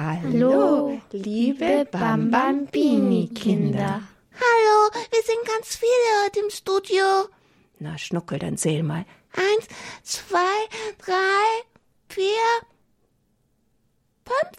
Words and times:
Hallo, 0.00 1.00
liebe 1.10 1.84
Bambambini-Kinder. 1.90 4.00
Hallo, 4.32 4.90
wir 5.10 5.22
sind 5.24 5.44
ganz 5.44 5.74
viele 5.74 5.90
heute 6.24 6.38
im 6.38 6.50
Studio. 6.50 7.02
Na, 7.80 7.98
Schnuckel, 7.98 8.38
dann 8.38 8.56
zähl 8.56 8.84
mal. 8.84 9.04
Eins, 9.32 9.66
zwei, 10.04 10.38
drei, 11.04 11.64
vier, 12.08 12.30
fünf. 14.24 14.52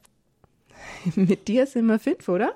Mit 1.15 1.47
dir 1.47 1.67
sind 1.67 1.85
wir 1.85 1.99
fünf, 1.99 2.27
oder? 2.27 2.53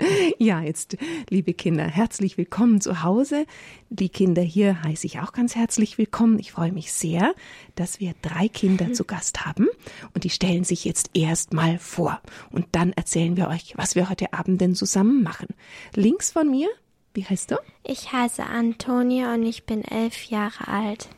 Ja, 0.38 0.62
jetzt, 0.62 0.96
liebe 1.28 1.52
Kinder, 1.52 1.84
herzlich 1.84 2.38
willkommen 2.38 2.80
zu 2.80 3.02
Hause. 3.02 3.46
Die 3.90 4.08
Kinder 4.08 4.42
hier 4.42 4.82
heiße 4.82 5.06
ich 5.06 5.20
auch 5.20 5.32
ganz 5.32 5.54
herzlich 5.54 5.98
willkommen. 5.98 6.38
Ich 6.38 6.52
freue 6.52 6.72
mich 6.72 6.92
sehr, 6.92 7.34
dass 7.74 8.00
wir 8.00 8.14
drei 8.22 8.48
Kinder 8.48 8.92
zu 8.92 9.04
Gast 9.04 9.44
haben 9.44 9.68
und 10.14 10.24
die 10.24 10.30
stellen 10.30 10.64
sich 10.64 10.84
jetzt 10.84 11.10
erst 11.14 11.52
mal 11.52 11.78
vor. 11.78 12.20
Und 12.50 12.66
dann 12.72 12.92
erzählen 12.92 13.36
wir 13.36 13.48
euch, 13.48 13.74
was 13.76 13.94
wir 13.94 14.08
heute 14.08 14.32
Abend 14.32 14.60
denn 14.60 14.74
zusammen 14.74 15.22
machen. 15.22 15.48
Links 15.94 16.30
von 16.30 16.50
mir, 16.50 16.68
wie 17.14 17.24
heißt 17.24 17.50
du? 17.50 17.56
Ich 17.84 18.12
heiße 18.12 18.44
Antonia 18.44 19.34
und 19.34 19.44
ich 19.44 19.64
bin 19.64 19.84
elf 19.84 20.24
Jahre 20.24 20.68
alt. 20.68 21.08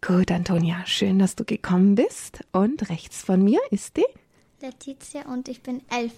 Gut, 0.00 0.30
Antonia, 0.30 0.86
schön, 0.86 1.18
dass 1.18 1.36
du 1.36 1.44
gekommen 1.44 1.94
bist. 1.94 2.40
Und 2.52 2.88
rechts 2.88 3.22
von 3.22 3.42
mir 3.42 3.60
ist 3.70 3.98
die? 3.98 4.06
Letizia 4.62 5.26
und 5.26 5.48
ich 5.48 5.62
bin 5.62 5.82
elf. 5.90 6.12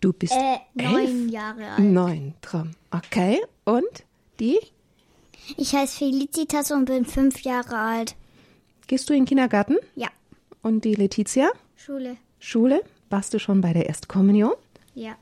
Du 0.00 0.12
bist 0.12 0.32
Äh, 0.32 0.58
neun 0.74 0.96
elf? 0.96 1.30
Jahre 1.32 1.70
alt. 1.70 1.78
Neun, 1.80 2.34
drum. 2.40 2.70
Okay, 2.90 3.38
und 3.64 3.84
die? 4.38 4.58
Ich 5.56 5.74
heiße 5.74 5.98
Felicitas 5.98 6.70
und 6.70 6.84
bin 6.84 7.04
fünf 7.04 7.42
Jahre 7.42 7.76
alt. 7.76 8.14
Gehst 8.86 9.08
du 9.08 9.12
in 9.14 9.20
den 9.20 9.26
Kindergarten? 9.26 9.76
Ja. 9.96 10.08
Und 10.62 10.84
die 10.84 10.94
Letizia? 10.94 11.50
Schule. 11.76 12.16
Schule? 12.38 12.82
Warst 13.10 13.34
du 13.34 13.38
schon 13.38 13.60
bei 13.60 13.72
der 13.72 13.86
Erstkommunion? 13.86 14.52
Ja. 14.94 15.16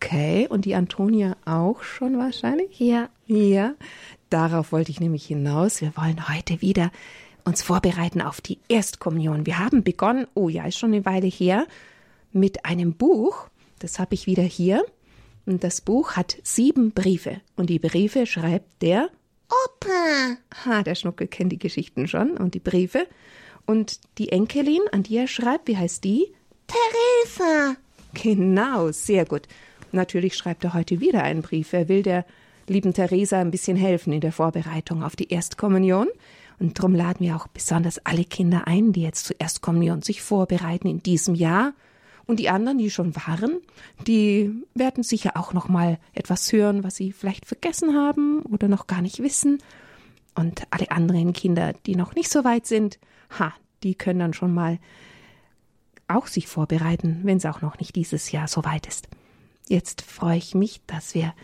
Okay, 0.00 0.46
und 0.48 0.64
die 0.64 0.74
Antonia 0.74 1.36
auch 1.44 1.82
schon 1.82 2.16
wahrscheinlich? 2.18 2.78
Ja. 2.80 3.08
Ja, 3.26 3.74
darauf 4.30 4.72
wollte 4.72 4.90
ich 4.90 5.00
nämlich 5.00 5.26
hinaus. 5.26 5.80
Wir 5.82 5.94
wollen 5.96 6.28
heute 6.28 6.62
wieder 6.62 6.90
uns 7.44 7.62
vorbereiten 7.62 8.22
auf 8.22 8.40
die 8.40 8.58
Erstkommunion. 8.68 9.44
Wir 9.46 9.58
haben 9.58 9.82
begonnen, 9.84 10.26
oh 10.34 10.48
ja, 10.48 10.64
ist 10.64 10.78
schon 10.78 10.94
eine 10.94 11.04
Weile 11.04 11.26
her, 11.26 11.66
mit 12.32 12.64
einem 12.64 12.94
Buch. 12.94 13.48
Das 13.78 13.98
habe 13.98 14.14
ich 14.14 14.26
wieder 14.26 14.42
hier. 14.42 14.84
Und 15.44 15.62
das 15.62 15.80
Buch 15.80 16.12
hat 16.12 16.36
sieben 16.42 16.92
Briefe. 16.92 17.40
Und 17.56 17.70
die 17.70 17.78
Briefe 17.78 18.26
schreibt 18.26 18.82
der 18.82 19.10
Opa. 19.48 20.36
Ha, 20.64 20.82
der 20.82 20.94
Schnuckel 20.94 21.28
kennt 21.28 21.52
die 21.52 21.58
Geschichten 21.58 22.08
schon 22.08 22.36
und 22.36 22.54
die 22.54 22.60
Briefe. 22.60 23.06
Und 23.64 24.00
die 24.18 24.30
Enkelin, 24.30 24.82
an 24.92 25.02
die 25.02 25.16
er 25.16 25.28
schreibt, 25.28 25.68
wie 25.68 25.76
heißt 25.76 26.04
die? 26.04 26.32
Theresa. 26.66 27.76
Genau, 28.14 28.90
sehr 28.90 29.24
gut. 29.24 29.42
Natürlich 29.92 30.36
schreibt 30.36 30.64
er 30.64 30.74
heute 30.74 31.00
wieder 31.00 31.22
einen 31.22 31.42
Brief. 31.42 31.72
Er 31.72 31.88
will 31.88 32.02
der 32.02 32.24
lieben 32.68 32.92
Theresa 32.92 33.40
ein 33.40 33.50
bisschen 33.50 33.76
helfen 33.76 34.12
in 34.12 34.20
der 34.20 34.32
Vorbereitung 34.32 35.02
auf 35.02 35.16
die 35.16 35.30
Erstkommunion. 35.30 36.08
Und 36.58 36.78
darum 36.78 36.94
laden 36.94 37.24
wir 37.26 37.36
auch 37.36 37.46
besonders 37.48 37.98
alle 38.04 38.24
Kinder 38.24 38.66
ein, 38.66 38.92
die 38.92 39.02
jetzt 39.02 39.26
zur 39.26 39.36
Erstkommunion 39.38 40.02
sich 40.02 40.22
vorbereiten 40.22 40.88
in 40.88 41.02
diesem 41.02 41.34
Jahr. 41.34 41.74
Und 42.26 42.40
die 42.40 42.48
anderen, 42.48 42.78
die 42.78 42.90
schon 42.90 43.14
waren, 43.14 43.60
die 44.06 44.52
werden 44.74 45.04
sicher 45.04 45.36
auch 45.36 45.52
noch 45.52 45.68
mal 45.68 45.98
etwas 46.12 46.52
hören, 46.52 46.82
was 46.82 46.96
sie 46.96 47.12
vielleicht 47.12 47.46
vergessen 47.46 47.94
haben 47.94 48.42
oder 48.42 48.66
noch 48.66 48.88
gar 48.88 49.00
nicht 49.00 49.20
wissen. 49.20 49.62
Und 50.34 50.62
alle 50.70 50.90
anderen 50.90 51.32
Kinder, 51.32 51.72
die 51.86 51.94
noch 51.94 52.14
nicht 52.14 52.30
so 52.30 52.44
weit 52.44 52.66
sind, 52.66 52.98
ha, 53.38 53.54
die 53.82 53.94
können 53.94 54.18
dann 54.18 54.34
schon 54.34 54.52
mal 54.52 54.78
auch 56.08 56.26
sich 56.26 56.48
vorbereiten, 56.48 57.20
wenn 57.22 57.38
es 57.38 57.46
auch 57.46 57.62
noch 57.62 57.78
nicht 57.78 57.94
dieses 57.96 58.30
Jahr 58.32 58.48
so 58.48 58.64
weit 58.64 58.86
ist. 58.86 59.08
Jetzt 59.68 60.02
freue 60.02 60.38
ich 60.38 60.54
mich, 60.54 60.80
dass 60.86 61.14
wir 61.14 61.34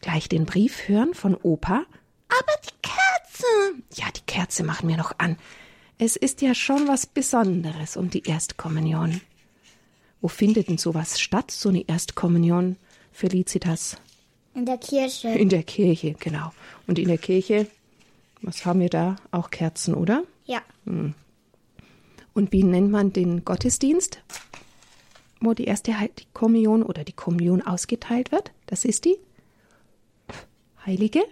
gleich 0.00 0.28
den 0.28 0.44
Brief 0.44 0.88
hören 0.88 1.14
von 1.14 1.34
Opa. 1.34 1.84
Aber 2.28 2.52
die 2.64 2.74
Kerze. 2.82 3.46
Ja, 3.94 4.06
die 4.14 4.24
Kerze 4.26 4.64
machen 4.64 4.88
wir 4.88 4.96
noch 4.96 5.18
an. 5.18 5.36
Es 5.98 6.16
ist 6.16 6.42
ja 6.42 6.54
schon 6.54 6.88
was 6.88 7.06
Besonderes 7.06 7.96
um 7.96 8.10
die 8.10 8.22
Erstkommunion. 8.24 9.20
Wo 10.26 10.28
findet 10.28 10.68
denn 10.68 10.76
sowas 10.76 11.20
statt, 11.20 11.52
so 11.52 11.68
eine 11.68 11.86
Erstkommunion, 11.86 12.78
Felicitas? 13.12 13.96
In 14.56 14.66
der 14.66 14.76
Kirche. 14.76 15.28
In 15.28 15.48
der 15.50 15.62
Kirche, 15.62 16.16
genau. 16.18 16.50
Und 16.88 16.98
in 16.98 17.06
der 17.06 17.18
Kirche, 17.18 17.68
was 18.42 18.66
haben 18.66 18.80
wir 18.80 18.88
da? 18.88 19.14
Auch 19.30 19.50
Kerzen, 19.50 19.94
oder? 19.94 20.24
Ja. 20.44 20.62
Und 20.84 21.14
wie 22.50 22.64
nennt 22.64 22.90
man 22.90 23.12
den 23.12 23.44
Gottesdienst, 23.44 24.20
wo 25.40 25.54
die 25.54 25.66
erste 25.66 25.92
die 25.92 26.26
Kommunion 26.32 26.82
oder 26.82 27.04
die 27.04 27.12
Kommunion 27.12 27.62
ausgeteilt 27.62 28.32
wird? 28.32 28.50
Das 28.66 28.84
ist 28.84 29.04
die 29.04 29.18
heilige, 30.84 31.22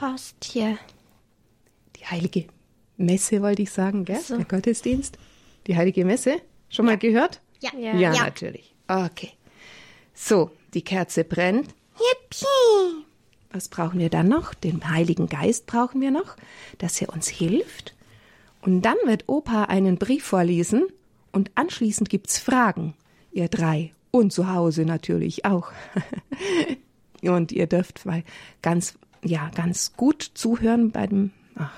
Hostie. 0.00 0.76
die 1.94 2.04
heilige 2.04 2.46
Messe, 2.96 3.42
wollte 3.42 3.62
ich 3.62 3.70
sagen, 3.70 4.04
gell? 4.04 4.18
so. 4.18 4.38
Der 4.38 4.44
Gottesdienst. 4.44 5.18
Die 5.68 5.76
heilige 5.76 6.04
Messe. 6.04 6.40
Schon 6.68 6.86
mal 6.86 6.98
gehört? 6.98 7.40
Ja. 7.62 7.70
Ja. 7.78 7.94
Ja, 7.96 8.12
natürlich. 8.12 8.74
Okay. 8.88 9.30
So, 10.14 10.50
die 10.74 10.82
Kerze 10.82 11.24
brennt. 11.24 11.68
Yippie. 11.94 13.04
Was 13.52 13.68
brauchen 13.68 13.98
wir 13.98 14.08
dann 14.08 14.28
noch? 14.28 14.54
Den 14.54 14.88
Heiligen 14.90 15.28
Geist 15.28 15.66
brauchen 15.66 16.00
wir 16.00 16.10
noch, 16.10 16.36
dass 16.78 17.00
er 17.00 17.10
uns 17.10 17.28
hilft. 17.28 17.94
Und 18.62 18.82
dann 18.82 18.96
wird 19.04 19.28
Opa 19.28 19.64
einen 19.64 19.98
Brief 19.98 20.24
vorlesen 20.24 20.86
und 21.32 21.50
anschließend 21.54 22.08
gibt's 22.08 22.38
Fragen. 22.38 22.94
Ihr 23.32 23.48
drei. 23.48 23.92
Und 24.10 24.32
zu 24.32 24.52
Hause 24.52 24.84
natürlich 24.84 25.44
auch. 25.44 25.72
und 27.22 27.50
ihr 27.50 27.66
dürft 27.66 28.04
mal 28.04 28.24
ganz, 28.60 28.98
ja, 29.24 29.50
ganz 29.54 29.94
gut 29.94 30.22
zuhören 30.34 30.90
bei 30.90 31.06
dem, 31.06 31.30
ach, 31.56 31.72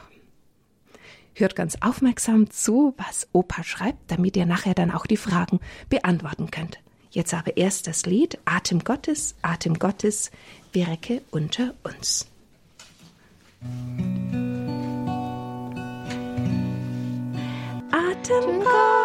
hört 1.35 1.57
ganz 1.57 1.77
aufmerksam 1.81 2.51
zu, 2.51 2.95
was 2.97 3.29
Opa 3.33 3.63
schreibt, 3.63 4.11
damit 4.11 4.37
ihr 4.37 4.47
nachher 4.47 4.75
dann 4.75 4.91
auch 4.91 5.07
die 5.07 5.17
Fragen 5.17 5.61
beantworten 5.89 6.51
könnt. 6.51 6.79
Jetzt 7.11 7.35
aber 7.35 7.57
erst 7.57 7.87
das 7.87 8.07
Lied 8.07 8.39
Atem 8.45 8.81
Gottes, 8.81 9.37
Atem 9.43 9.79
Gottes, 9.79 10.31
wirke 10.73 11.23
unter 11.31 11.75
uns. 11.85 12.27
Atem 17.91 18.61
Gottes, 18.61 19.04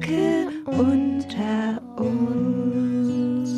wirke 0.00 0.50
unter 0.66 1.82
uns. 1.98 3.50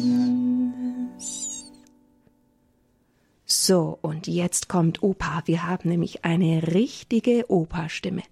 So, 3.44 3.98
und 4.00 4.26
jetzt 4.26 4.68
kommt 4.68 5.02
Opa. 5.02 5.42
Wir 5.46 5.66
haben 5.66 5.88
nämlich 5.88 6.24
eine 6.24 6.74
richtige 6.74 7.50
Opa-Stimme. 7.50 8.22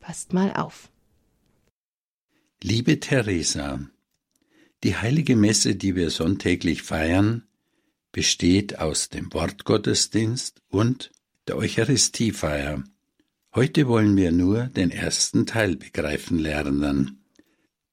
Passt 0.00 0.32
mal 0.32 0.52
auf. 0.54 0.90
Liebe 2.62 3.00
Theresa, 3.00 3.80
die 4.82 4.96
heilige 4.96 5.36
Messe, 5.36 5.74
die 5.74 5.94
wir 5.94 6.10
sonntäglich 6.10 6.82
feiern, 6.82 7.44
besteht 8.12 8.78
aus 8.78 9.08
dem 9.08 9.32
Wortgottesdienst 9.32 10.62
und 10.68 11.10
der 11.48 11.56
Eucharistiefeier. 11.56 12.84
Heute 13.54 13.88
wollen 13.88 14.16
wir 14.16 14.32
nur 14.32 14.66
den 14.66 14.90
ersten 14.90 15.44
Teil 15.46 15.76
begreifen 15.76 16.38
lernen. 16.38 17.21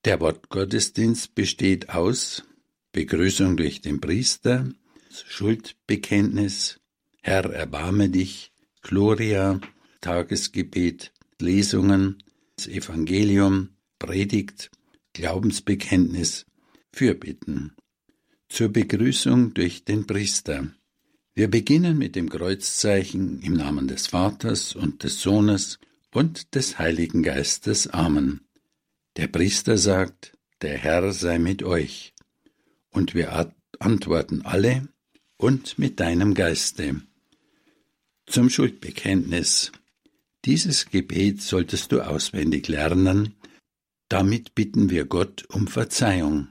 Der 0.06 0.22
Wortgottesdienst 0.22 1.36
besteht 1.36 1.90
aus 1.90 2.44
Begrüßung 2.94 3.58
durch 3.58 3.82
den 3.82 4.00
Priester, 4.00 4.70
Schuldbekenntnis, 5.12 6.80
Herr 7.22 7.46
erbarme 7.52 8.10
dich, 8.10 8.54
Gloria, 8.82 9.60
Tagesgebet, 10.00 11.12
Lesungen, 11.40 12.24
das 12.56 12.68
Evangelium, 12.68 13.70
Predigt, 14.00 14.72
Glaubensbekenntnis, 15.14 16.46
Fürbitten. 16.94 17.76
Zur 18.48 18.70
Begrüßung 18.70 19.54
durch 19.54 19.84
den 19.84 20.08
Priester. 20.08 20.72
Wir 21.36 21.50
beginnen 21.50 21.98
mit 21.98 22.16
dem 22.16 22.30
Kreuzzeichen 22.30 23.42
im 23.42 23.54
Namen 23.54 23.88
des 23.88 24.08
Vaters 24.08 24.76
und 24.76 25.04
des 25.04 25.22
Sohnes 25.22 25.80
und 26.12 26.56
des 26.56 26.80
Heiligen 26.80 27.22
Geistes. 27.22 27.88
Amen. 27.88 28.49
Der 29.20 29.28
Priester 29.28 29.78
sagt, 29.78 30.32
der 30.62 30.78
Herr 30.78 31.12
sei 31.12 31.40
mit 31.40 31.62
euch. 31.62 32.14
Und 32.90 33.14
wir 33.16 33.54
antworten 33.78 34.44
alle, 34.46 34.88
und 35.36 35.78
mit 35.78 36.00
deinem 36.00 36.34
Geiste. 36.34 37.02
Zum 38.28 38.50
Schuldbekenntnis. 38.50 39.74
Dieses 40.46 40.86
Gebet 40.86 41.42
solltest 41.42 41.92
du 41.92 42.00
auswendig 42.00 42.70
lernen, 42.70 43.36
damit 44.08 44.56
bitten 44.56 44.90
wir 44.90 45.04
Gott 45.04 45.44
um 45.50 45.68
Verzeihung. 45.68 46.48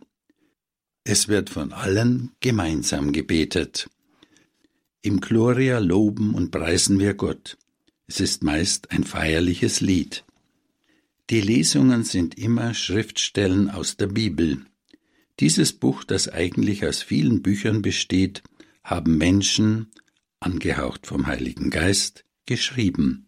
Es 1.04 1.26
wird 1.26 1.48
von 1.48 1.72
allen 1.72 2.32
gemeinsam 2.40 3.12
gebetet. 3.12 3.88
Im 5.00 5.22
Gloria 5.22 5.78
loben 5.78 6.34
und 6.34 6.50
preisen 6.50 6.98
wir 6.98 7.14
Gott. 7.14 7.56
Es 8.06 8.20
ist 8.20 8.42
meist 8.42 8.90
ein 8.90 9.04
feierliches 9.04 9.80
Lied. 9.80 10.22
Die 11.30 11.42
Lesungen 11.42 12.04
sind 12.04 12.38
immer 12.38 12.72
Schriftstellen 12.72 13.68
aus 13.68 13.98
der 13.98 14.06
Bibel. 14.06 14.64
Dieses 15.40 15.74
Buch, 15.74 16.02
das 16.02 16.28
eigentlich 16.28 16.86
aus 16.86 17.02
vielen 17.02 17.42
Büchern 17.42 17.82
besteht, 17.82 18.42
haben 18.82 19.18
Menschen, 19.18 19.90
angehaucht 20.40 21.06
vom 21.06 21.26
Heiligen 21.26 21.68
Geist, 21.68 22.24
geschrieben. 22.46 23.26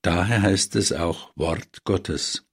Daher 0.00 0.40
heißt 0.40 0.76
es 0.76 0.92
auch 0.92 1.30
Wort 1.36 1.84
Gottes. 1.84 2.44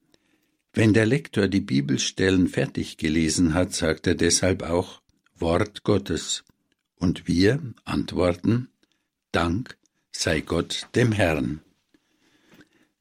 Wenn 0.73 0.93
der 0.93 1.05
Lektor 1.05 1.47
die 1.47 1.61
Bibelstellen 1.61 2.49
fertig 2.49 2.97
gelesen 2.97 3.53
hat, 3.53 3.73
sagt 3.73 4.05
er 4.05 4.15
deshalb 4.15 4.63
auch 4.63 5.01
Wort 5.33 5.83
Gottes. 5.83 6.43
Und 6.95 7.25
wir 7.25 7.61
antworten 7.85 8.67
Dank 9.31 9.77
sei 10.11 10.41
Gott 10.41 10.87
dem 10.93 11.13
Herrn. 11.13 11.61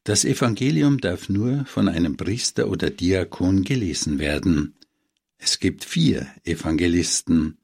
Das 0.07 0.25
Evangelium 0.25 1.01
darf 1.01 1.29
nur 1.29 1.65
von 1.65 1.89
einem 1.89 2.17
Priester 2.17 2.69
oder 2.69 2.91
Diakon 2.91 3.65
gelesen 3.65 4.21
werden. 4.21 4.77
Es 5.37 5.59
gibt 5.59 5.85
vier 5.85 6.29
Evangelisten. 6.45 7.59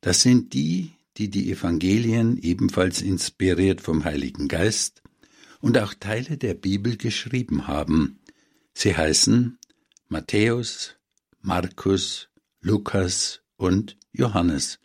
Das 0.00 0.22
sind 0.22 0.54
die, 0.54 0.92
die 1.18 1.28
die 1.28 1.52
Evangelien 1.52 2.38
ebenfalls 2.38 3.02
inspiriert 3.02 3.82
vom 3.82 4.04
Heiligen 4.04 4.48
Geist 4.48 5.02
und 5.60 5.76
auch 5.76 5.92
Teile 5.92 6.38
der 6.38 6.54
Bibel 6.54 6.96
geschrieben 6.96 7.66
haben. 7.66 8.18
Sie 8.72 8.96
heißen 8.96 9.58
Matthäus, 10.08 10.94
Markus, 11.42 12.30
Lukas 12.62 13.42
und 13.58 13.98
Johannes. 14.12 14.78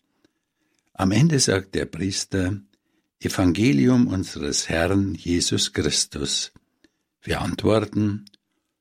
Am 0.92 1.12
Ende 1.12 1.40
sagt 1.40 1.76
der 1.76 1.86
Priester 1.86 2.60
Evangelium 3.22 4.08
unseres 4.08 4.68
Herrn 4.68 5.16
Jesus 5.16 5.72
Christus. 5.72 6.52
Wir 7.26 7.40
antworten 7.40 8.26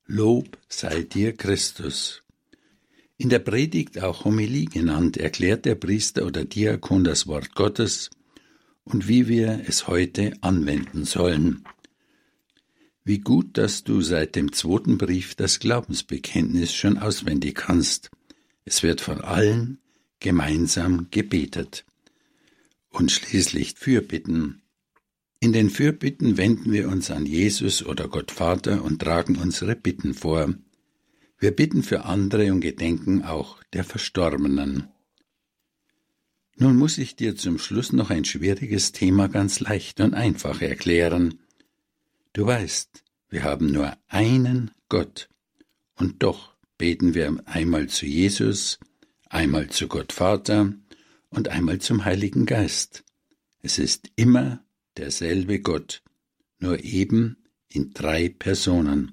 Lob 0.06 0.58
sei 0.68 1.02
dir 1.02 1.32
Christus. 1.32 2.24
In 3.16 3.28
der 3.28 3.38
Predigt 3.38 4.02
auch 4.02 4.24
Homilie 4.24 4.64
genannt, 4.64 5.16
erklärt 5.16 5.64
der 5.64 5.76
Priester 5.76 6.26
oder 6.26 6.44
Diakon 6.44 7.04
das 7.04 7.28
Wort 7.28 7.54
Gottes 7.54 8.10
und 8.82 9.06
wie 9.06 9.28
wir 9.28 9.62
es 9.68 9.86
heute 9.86 10.32
anwenden 10.40 11.04
sollen. 11.04 11.62
Wie 13.04 13.20
gut, 13.20 13.56
dass 13.58 13.84
du 13.84 14.00
seit 14.00 14.34
dem 14.34 14.52
zweiten 14.52 14.98
Brief 14.98 15.36
das 15.36 15.60
Glaubensbekenntnis 15.60 16.74
schon 16.74 16.98
auswendig 16.98 17.54
kannst. 17.54 18.10
Es 18.64 18.82
wird 18.82 19.00
von 19.00 19.20
allen 19.20 19.78
gemeinsam 20.18 21.06
gebetet. 21.12 21.84
Und 22.88 23.12
schließlich 23.12 23.74
Fürbitten. 23.76 24.61
In 25.42 25.52
den 25.52 25.70
Fürbitten 25.70 26.36
wenden 26.36 26.70
wir 26.70 26.86
uns 26.86 27.10
an 27.10 27.26
Jesus 27.26 27.84
oder 27.84 28.06
Gott 28.06 28.30
Vater 28.30 28.84
und 28.84 29.00
tragen 29.02 29.34
unsere 29.34 29.74
Bitten 29.74 30.14
vor. 30.14 30.54
Wir 31.36 31.50
bitten 31.50 31.82
für 31.82 32.04
andere 32.04 32.52
und 32.52 32.60
gedenken 32.60 33.24
auch 33.24 33.60
der 33.72 33.82
Verstorbenen. 33.82 34.86
Nun 36.54 36.76
muss 36.76 36.96
ich 36.96 37.16
dir 37.16 37.34
zum 37.34 37.58
Schluss 37.58 37.92
noch 37.92 38.10
ein 38.10 38.24
schwieriges 38.24 38.92
Thema 38.92 39.26
ganz 39.26 39.58
leicht 39.58 39.98
und 39.98 40.14
einfach 40.14 40.62
erklären. 40.62 41.40
Du 42.34 42.46
weißt, 42.46 43.02
wir 43.28 43.42
haben 43.42 43.72
nur 43.72 43.96
einen 44.06 44.70
Gott, 44.88 45.28
und 45.96 46.22
doch 46.22 46.54
beten 46.78 47.14
wir 47.14 47.42
einmal 47.46 47.88
zu 47.88 48.06
Jesus, 48.06 48.78
einmal 49.28 49.70
zu 49.70 49.88
Gott 49.88 50.12
Vater 50.12 50.72
und 51.30 51.48
einmal 51.48 51.80
zum 51.80 52.04
Heiligen 52.04 52.46
Geist. 52.46 53.02
Es 53.60 53.80
ist 53.80 54.08
immer 54.14 54.64
derselbe 54.96 55.60
Gott, 55.60 56.02
nur 56.58 56.82
eben 56.82 57.36
in 57.68 57.92
drei 57.92 58.28
Personen. 58.28 59.12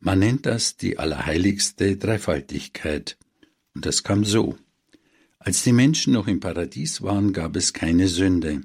Man 0.00 0.18
nennt 0.18 0.46
das 0.46 0.76
die 0.76 0.98
allerheiligste 0.98 1.96
Dreifaltigkeit, 1.96 3.16
und 3.74 3.86
das 3.86 4.02
kam 4.02 4.24
so. 4.24 4.58
Als 5.38 5.64
die 5.64 5.72
Menschen 5.72 6.12
noch 6.12 6.28
im 6.28 6.40
Paradies 6.40 7.02
waren, 7.02 7.32
gab 7.32 7.56
es 7.56 7.72
keine 7.72 8.08
Sünde. 8.08 8.62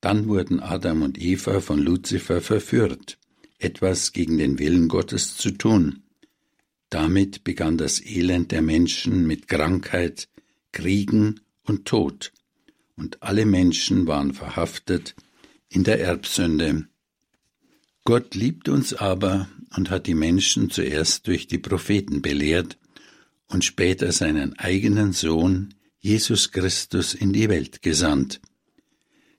Dann 0.00 0.28
wurden 0.28 0.60
Adam 0.60 1.02
und 1.02 1.20
Eva 1.20 1.60
von 1.60 1.78
Luzifer 1.78 2.40
verführt, 2.40 3.18
etwas 3.58 4.12
gegen 4.12 4.38
den 4.38 4.58
Willen 4.58 4.88
Gottes 4.88 5.36
zu 5.36 5.52
tun. 5.52 6.02
Damit 6.90 7.42
begann 7.42 7.78
das 7.78 8.04
Elend 8.04 8.52
der 8.52 8.62
Menschen 8.62 9.26
mit 9.26 9.48
Krankheit, 9.48 10.28
Kriegen 10.72 11.40
und 11.62 11.86
Tod, 11.86 12.32
und 12.96 13.22
alle 13.22 13.46
Menschen 13.46 14.06
waren 14.06 14.34
verhaftet 14.34 15.14
in 15.68 15.84
der 15.84 16.00
Erbsünde. 16.00 16.86
Gott 18.04 18.34
liebt 18.34 18.68
uns 18.68 18.94
aber 18.94 19.48
und 19.76 19.90
hat 19.90 20.06
die 20.06 20.14
Menschen 20.14 20.70
zuerst 20.70 21.26
durch 21.26 21.46
die 21.46 21.58
Propheten 21.58 22.22
belehrt 22.22 22.78
und 23.46 23.64
später 23.64 24.12
seinen 24.12 24.58
eigenen 24.58 25.12
Sohn 25.12 25.74
Jesus 25.98 26.52
Christus 26.52 27.14
in 27.14 27.32
die 27.32 27.48
Welt 27.48 27.80
gesandt. 27.80 28.40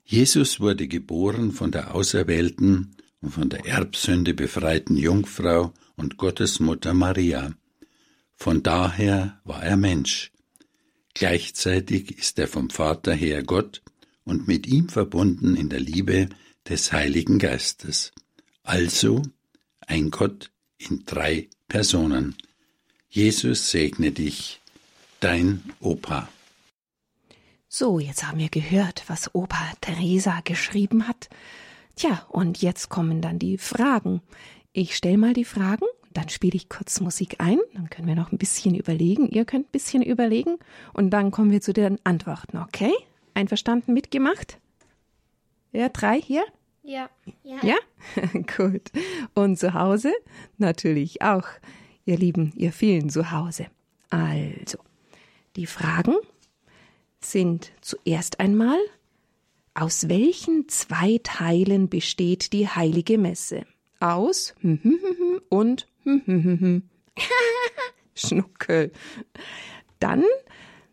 Jesus 0.03 0.59
wurde 0.59 0.87
geboren 0.87 1.51
von 1.51 1.71
der 1.71 1.93
auserwählten 1.95 2.95
und 3.21 3.31
von 3.31 3.49
der 3.49 3.65
Erbsünde 3.65 4.33
befreiten 4.33 4.97
Jungfrau 4.97 5.73
und 5.95 6.17
Gottesmutter 6.17 6.93
Maria. 6.93 7.53
Von 8.35 8.63
daher 8.63 9.39
war 9.43 9.63
er 9.63 9.77
Mensch. 9.77 10.31
Gleichzeitig 11.15 12.17
ist 12.17 12.37
er 12.39 12.47
vom 12.47 12.69
Vater 12.69 13.13
her 13.13 13.41
Gott 13.41 13.81
und 14.25 14.47
mit 14.49 14.67
ihm 14.67 14.89
verbunden 14.89 15.55
in 15.55 15.69
der 15.69 15.79
Liebe 15.79 16.27
des 16.67 16.91
Heiligen 16.91 17.39
Geistes. 17.39 18.11
Also 18.63 19.21
ein 19.87 20.11
Gott 20.11 20.51
in 20.77 21.03
drei 21.05 21.49
Personen. 21.69 22.35
Jesus 23.07 23.71
segne 23.71 24.11
dich, 24.11 24.59
dein 25.21 25.63
Opa. 25.79 26.27
So, 27.69 27.99
jetzt 27.99 28.27
haben 28.27 28.39
wir 28.39 28.49
gehört, 28.49 29.05
was 29.07 29.33
Opa 29.33 29.71
Theresa 29.79 30.41
geschrieben 30.43 31.07
hat. 31.07 31.29
Tja, 31.95 32.25
und 32.29 32.61
jetzt 32.61 32.89
kommen 32.89 33.21
dann 33.21 33.39
die 33.39 33.57
Fragen. 33.57 34.21
Ich 34.73 34.97
stelle 34.97 35.17
mal 35.17 35.33
die 35.33 35.45
Fragen, 35.45 35.85
dann 36.15 36.29
spiele 36.29 36.55
ich 36.55 36.69
kurz 36.69 37.01
Musik 37.01 37.35
ein, 37.39 37.59
dann 37.73 37.89
können 37.89 38.07
wir 38.07 38.15
noch 38.15 38.31
ein 38.31 38.37
bisschen 38.37 38.73
überlegen. 38.73 39.27
Ihr 39.27 39.43
könnt 39.43 39.67
ein 39.67 39.71
bisschen 39.71 40.01
überlegen 40.01 40.57
und 40.93 41.09
dann 41.09 41.29
kommen 41.29 41.51
wir 41.51 41.59
zu 41.59 41.73
den 41.73 41.99
Antworten, 42.05 42.57
okay? 42.57 42.93
Einverstanden 43.33 43.93
mitgemacht? 43.93 44.59
Ja, 45.73 45.89
drei 45.89 46.21
hier? 46.21 46.45
Ja. 46.83 47.09
Ja? 47.43 47.57
ja? 47.63 47.75
Gut. 48.57 48.91
Und 49.33 49.59
zu 49.59 49.73
Hause? 49.73 50.13
Natürlich 50.57 51.21
auch. 51.21 51.47
Ihr 52.05 52.17
Lieben, 52.17 52.53
ihr 52.55 52.71
vielen 52.71 53.09
zu 53.09 53.31
Hause. 53.31 53.65
Also, 54.09 54.77
die 55.57 55.65
Fragen 55.65 56.15
sind 57.19 57.73
zuerst 57.81 58.39
einmal, 58.39 58.77
aus 59.73 60.07
welchen 60.07 60.69
zwei 60.69 61.19
Teilen 61.23 61.89
besteht 61.89 62.53
die 62.53 62.69
heilige 62.69 63.17
Messe? 63.17 63.65
Aus 63.99 64.55
und 65.49 65.87
Schnuckel. 68.15 68.91
Dann 69.99 70.23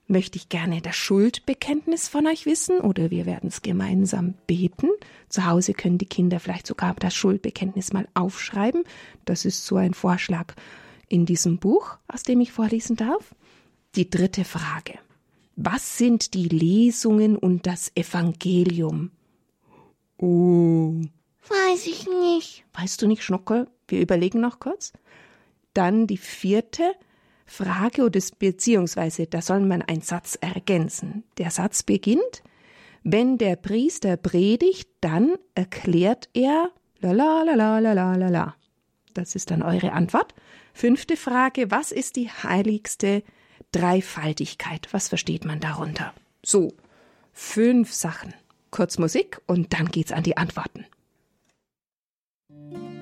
möchte 0.09 0.37
ich 0.37 0.49
gerne 0.49 0.81
das 0.81 0.97
Schuldbekenntnis 0.97 2.09
von 2.09 2.27
euch 2.27 2.47
wissen 2.47 2.81
oder 2.81 3.11
wir 3.11 3.27
werden 3.27 3.49
es 3.49 3.63
gemeinsam 3.63 4.35
beten. 4.47 4.89
Zu 5.29 5.47
Hause 5.47 5.73
können 5.73 5.99
die 5.99 6.07
Kinder 6.07 6.41
vielleicht 6.41 6.67
sogar 6.67 6.95
das 6.95 7.15
Schuldbekenntnis 7.15 7.93
mal 7.93 8.07
aufschreiben. 8.15 8.85
Das 9.25 9.45
ist 9.45 9.65
so 9.65 9.77
ein 9.77 9.95
Vorschlag 9.95 10.55
in 11.09 11.27
diesem 11.27 11.59
Buch, 11.59 11.99
aus 12.09 12.23
dem 12.23 12.41
ich 12.41 12.53
vorlesen 12.53 12.97
darf. 12.97 13.35
Die 13.95 14.09
dritte 14.09 14.45
Frage. 14.45 14.99
Was 15.57 15.99
sind 15.99 16.35
die 16.35 16.49
Lesungen 16.49 17.37
und 17.37 17.67
das 17.67 17.93
Evangelium? 17.95 19.11
Oh. 20.17 20.95
Weiß 21.49 21.87
ich 21.87 22.07
nicht. 22.07 22.65
Weißt 22.73 23.03
du 23.03 23.07
nicht, 23.07 23.23
Schnuckel? 23.23 23.69
Wir 23.93 24.01
überlegen 24.01 24.41
noch 24.41 24.59
kurz. 24.59 24.95
Dann 25.75 26.07
die 26.07 26.17
vierte 26.17 26.95
Frage 27.45 28.05
oder 28.05 28.21
beziehungsweise 28.39 29.27
da 29.27 29.43
soll 29.43 29.61
man 29.61 29.83
einen 29.83 30.01
Satz 30.01 30.39
ergänzen. 30.41 31.25
Der 31.37 31.51
Satz 31.51 31.83
beginnt, 31.83 32.43
wenn 33.05 33.37
der 33.37 33.57
Priester 33.57 34.17
predigt, 34.17 34.89
dann 35.03 35.35
erklärt 35.55 36.31
er 36.33 36.71
la 37.01 37.13
la 37.13 37.43
la 37.43 37.79
la 37.79 37.93
la 37.93 38.15
la 38.15 38.29
la. 38.29 38.57
Das 39.13 39.35
ist 39.35 39.51
dann 39.51 39.63
eure 39.63 39.93
Antwort. 39.93 40.35
Fünfte 40.73 41.19
Frage, 41.19 41.71
was 41.71 41.93
ist 41.93 42.17
die 42.17 42.31
heiligste 42.31 43.23
Dreifaltigkeit? 43.73 44.89
Was 44.93 45.09
versteht 45.09 45.45
man 45.45 45.61
darunter? 45.61 46.15
So, 46.43 46.73
fünf 47.35 47.93
Sachen. 47.93 48.33
Kurz 48.71 48.97
Musik 48.97 49.43
und 49.47 49.75
dann 49.75 49.91
geht's 49.91 50.13
an 50.13 50.23
die 50.23 50.39
Antworten. 50.39 50.87
So, 52.49 53.02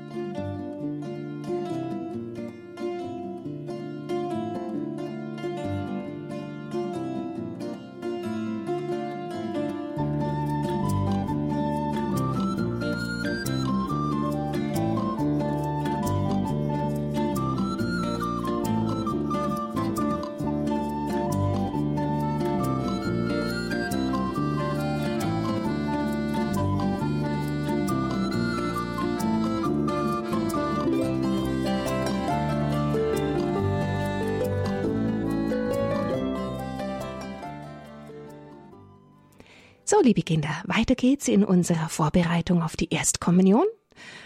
liebe 40.03 40.23
Kinder, 40.23 40.63
weiter 40.67 40.95
geht's 40.95 41.29
in 41.29 41.45
unserer 41.45 41.89
Vorbereitung 41.89 42.63
auf 42.63 42.77
die 42.77 42.89
Erstkommunion. 42.91 43.65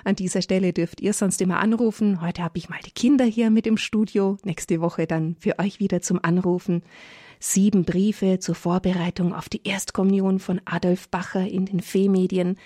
An 0.04 0.14
dieser 0.14 0.40
Stelle 0.40 0.72
dürft 0.72 1.00
ihr 1.00 1.12
sonst 1.12 1.40
immer 1.40 1.58
anrufen. 1.58 2.20
Heute 2.20 2.42
habe 2.42 2.58
ich 2.58 2.68
mal 2.68 2.78
die 2.84 2.92
Kinder 2.92 3.24
hier 3.24 3.50
mit 3.50 3.66
im 3.66 3.76
Studio. 3.76 4.36
Nächste 4.44 4.80
Woche 4.80 5.06
dann 5.06 5.36
für 5.40 5.58
euch 5.58 5.80
wieder 5.80 6.00
zum 6.00 6.20
Anrufen. 6.22 6.82
Sieben 7.40 7.84
Briefe 7.84 8.38
zur 8.38 8.54
Vorbereitung 8.54 9.34
auf 9.34 9.48
die 9.48 9.62
Erstkommunion 9.64 10.38
von 10.38 10.60
Adolf 10.64 11.08
Bacher 11.08 11.46
in 11.46 11.66
den 11.66 11.80
Fee-Medien 11.80 12.56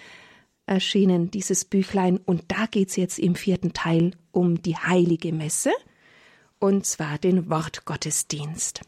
erschienen, 0.67 1.31
dieses 1.31 1.65
Büchlein. 1.65 2.19
Und 2.19 2.45
da 2.49 2.67
geht's 2.67 2.97
jetzt 2.97 3.19
im 3.19 3.35
vierten 3.35 3.73
Teil 3.73 4.11
um 4.33 4.61
die 4.61 4.77
Heilige 4.77 5.33
Messe. 5.33 5.73
Und 6.59 6.85
zwar 6.85 7.17
den 7.17 7.49
Wortgottesdienst. 7.49 8.83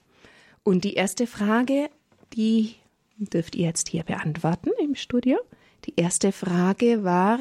Und 0.63 0.85
die 0.85 0.95
erste 0.95 1.27
Frage, 1.27 1.89
die 2.35 2.75
dürft 3.29 3.55
ihr 3.55 3.67
jetzt 3.67 3.89
hier 3.89 4.03
beantworten 4.03 4.71
im 4.83 4.95
Studio. 4.95 5.39
Die 5.85 5.95
erste 5.97 6.33
Frage 6.33 7.05
war, 7.05 7.41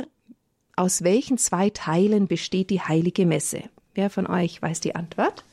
aus 0.75 1.03
welchen 1.03 1.37
zwei 1.37 1.69
Teilen 1.69 2.27
besteht 2.27 2.69
die 2.69 2.81
heilige 2.81 3.25
Messe? 3.25 3.63
Wer 3.95 4.09
von 4.09 4.27
euch 4.27 4.61
weiß 4.61 4.79
die 4.79 4.95
Antwort? 4.95 5.43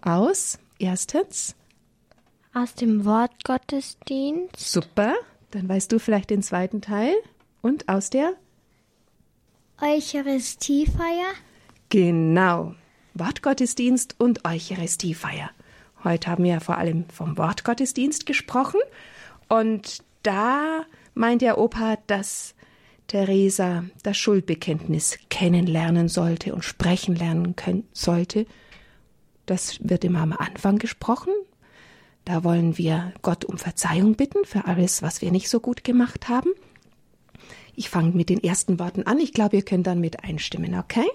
Aus, 0.00 0.58
erstens. 0.78 1.54
Aus 2.54 2.74
dem 2.74 3.04
Wortgottesdienst. 3.04 4.58
Super, 4.58 5.14
dann 5.50 5.68
weißt 5.68 5.92
du 5.92 5.98
vielleicht 5.98 6.30
den 6.30 6.42
zweiten 6.42 6.80
Teil. 6.80 7.14
Und 7.60 7.88
aus 7.88 8.10
der? 8.10 8.34
Eucharistiefeier. 9.80 11.32
Genau, 11.88 12.74
Wortgottesdienst 13.14 14.16
und 14.18 14.44
Eucharistiefeier. 14.46 15.50
Heute 16.04 16.30
haben 16.30 16.44
wir 16.44 16.60
vor 16.60 16.78
allem 16.78 17.04
vom 17.10 17.36
Wortgottesdienst 17.38 18.26
gesprochen 18.26 18.80
und 19.48 20.02
da 20.22 20.84
meint 21.14 21.42
der 21.42 21.58
Opa, 21.58 21.98
dass 22.06 22.54
Theresa 23.08 23.84
das 24.02 24.16
Schuldbekenntnis 24.16 25.18
kennenlernen 25.28 26.08
sollte 26.08 26.54
und 26.54 26.64
sprechen 26.64 27.14
lernen 27.14 27.56
können, 27.56 27.86
sollte. 27.92 28.46
Das 29.46 29.78
wird 29.82 30.04
immer 30.04 30.20
am 30.20 30.32
Anfang 30.32 30.78
gesprochen. 30.78 31.32
Da 32.24 32.44
wollen 32.44 32.78
wir 32.78 33.12
Gott 33.22 33.44
um 33.44 33.58
Verzeihung 33.58 34.14
bitten 34.14 34.44
für 34.44 34.66
alles, 34.66 35.02
was 35.02 35.20
wir 35.20 35.32
nicht 35.32 35.48
so 35.48 35.60
gut 35.60 35.82
gemacht 35.82 36.28
haben. 36.28 36.50
Ich 37.74 37.90
fange 37.90 38.12
mit 38.12 38.28
den 38.28 38.42
ersten 38.42 38.78
Worten 38.78 39.02
an. 39.04 39.18
Ich 39.18 39.32
glaube, 39.32 39.56
ihr 39.56 39.64
könnt 39.64 39.86
dann 39.86 40.00
mit 40.00 40.22
einstimmen, 40.24 40.74
okay? 40.74 41.06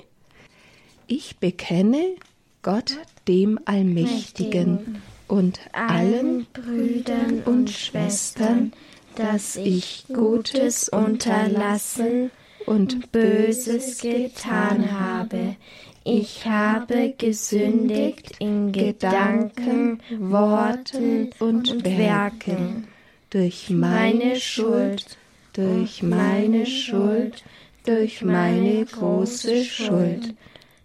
Ich 1.07 1.37
bekenne 1.37 2.15
Gott, 2.61 2.97
dem 3.27 3.59
Allmächtigen, 3.65 5.01
und 5.27 5.59
allen 5.73 6.45
Brüdern 6.53 7.43
und 7.45 7.69
Schwestern, 7.69 8.71
dass 9.15 9.55
ich 9.55 10.05
Gutes 10.13 10.89
unterlassen 10.89 12.31
und 12.65 13.11
Böses 13.11 14.01
getan 14.01 14.91
habe. 14.91 15.55
Ich 16.03 16.45
habe 16.45 17.13
gesündigt 17.17 18.35
in 18.39 18.71
Gedanken, 18.71 19.99
Worten 20.17 21.31
und 21.39 21.83
Werken, 21.83 22.87
durch 23.29 23.69
meine 23.69 24.37
Schuld, 24.37 25.17
durch 25.53 26.03
meine 26.03 26.65
Schuld, 26.65 27.43
durch 27.85 28.21
meine 28.21 28.85
große 28.85 29.63
Schuld. 29.63 30.35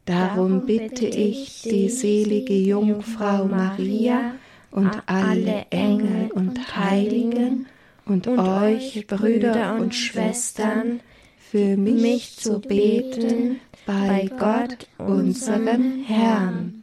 Darum 0.05 0.67
bitte 0.67 1.07
ich 1.07 1.63
die 1.63 1.89
selige 1.89 2.55
Jungfrau 2.55 3.45
Maria 3.45 4.35
und 4.71 4.91
alle 5.07 5.67
Engel 5.71 6.31
und 6.33 6.77
Heiligen 6.77 7.67
und 8.05 8.27
euch, 8.27 9.07
Brüder 9.07 9.77
und 9.77 9.95
Schwestern, 9.95 11.01
für 11.39 11.77
mich 11.77 12.37
zu 12.37 12.61
beten 12.61 13.61
bei 13.87 14.31
Gott, 14.39 14.89
unserem 14.99 16.03
Herrn. 16.05 16.83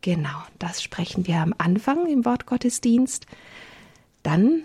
Genau, 0.00 0.42
das 0.58 0.82
sprechen 0.82 1.26
wir 1.26 1.36
am 1.36 1.54
Anfang 1.58 2.06
im 2.06 2.24
Wortgottesdienst. 2.24 3.26
Dann 4.22 4.62